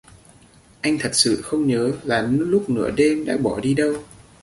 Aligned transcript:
Anh 0.81 0.97
thật 0.99 1.09
sự 1.13 1.41
không 1.41 1.67
nhớ 1.67 1.91
là 2.03 2.21
lúc 2.21 2.69
nửa 2.69 2.91
đêm 2.91 3.25
đã 3.25 3.37
bỏ 3.37 3.59
đi 3.59 3.73
đâu 3.73 3.93